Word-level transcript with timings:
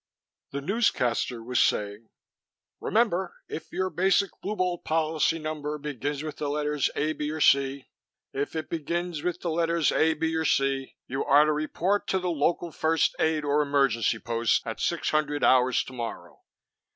The 0.49 0.61
newscaster 0.61 1.43
was 1.43 1.59
saying: 1.61 2.09
"Remember, 2.79 3.35
if 3.47 3.71
your 3.71 3.91
Basic 3.91 4.31
Blue 4.41 4.55
Bolt 4.55 4.83
policy 4.83 5.37
number 5.37 5.77
begins 5.77 6.23
with 6.23 6.37
the 6.37 6.49
letters 6.49 6.89
A, 6.95 7.13
B 7.13 7.29
or 7.29 7.39
C 7.39 7.85
if 8.33 8.55
it 8.55 8.67
begins 8.67 9.21
with 9.21 9.41
the 9.41 9.51
letters 9.51 9.91
A, 9.91 10.15
B 10.15 10.35
or 10.35 10.43
C 10.43 10.95
you 11.05 11.23
are 11.23 11.45
to 11.45 11.53
report 11.53 12.07
to 12.07 12.17
the 12.17 12.31
local 12.31 12.71
first 12.71 13.15
aid 13.19 13.45
or 13.45 13.61
emergency 13.61 14.17
post 14.17 14.65
at 14.65 14.79
six 14.79 15.11
hundred 15.11 15.43
hours 15.43 15.83
tomorrow. 15.83 16.41